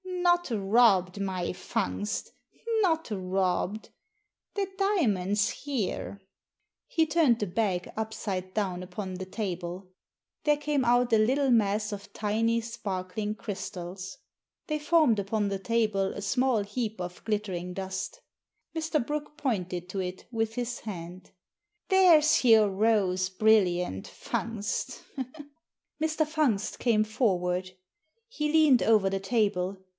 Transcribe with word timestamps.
"Not 0.03 0.49
robbed, 0.51 1.19
my 1.19 1.47
Fungst— 1.51 2.31
not 2.83 3.09
robbed. 3.11 3.89
The 4.55 4.67
diamond's 4.77 5.49
here." 5.49 6.21
He 6.87 7.05
turned 7.07 7.39
the 7.39 7.47
bag 7.47 7.91
upside 7.97 8.53
down 8.53 8.83
upon 8.83 9.15
the 9.15 9.25
table. 9.25 9.89
There 10.43 10.57
came 10.57 10.81
Digitized 10.81 10.83
by 10.83 10.87
VjOOQIC 11.05 11.09
THE 11.09 11.09
DIAMONDS 11.09 11.09
219 11.09 11.19
out 11.19 11.19
a 11.21 11.27
little 11.27 11.51
mass 11.51 11.91
of 11.91 12.13
tiny 12.13 12.61
sparkling 12.61 13.35
crystals. 13.35 14.17
They 14.67 14.79
formed 14.79 15.19
upon 15.19 15.49
the 15.49 15.59
table 15.59 16.13
a 16.13 16.21
small 16.21 16.63
heap 16.63 16.99
of 17.01 17.23
glittering 17.23 17.73
dust 17.73 18.21
Mr. 18.75 19.03
Brooke 19.05 19.37
pointed 19.37 19.89
to 19.89 19.99
it 20.01 20.25
with 20.31 20.55
his 20.55 20.79
hand." 20.81 21.31
There's 21.89 22.43
your 22.43 22.69
rose 22.69 23.29
brilliant, 23.29 24.07
Fungst'* 24.07 25.01
Mr. 26.01 26.25
Fungst 26.27 26.77
came 26.79 27.03
forward. 27.03 27.71
He 28.27 28.51
leaned 28.51 28.81
over 28.83 29.09
the 29.09 29.19
table. 29.19 29.77